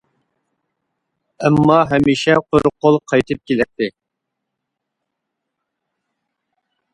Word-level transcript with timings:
ئەمما 1.43 1.75
ھەمىشە 1.91 2.37
قۇرۇق 2.53 2.73
قول 2.85 2.97
قايتىپ 3.11 3.43
كېلەتتى. 3.51 3.91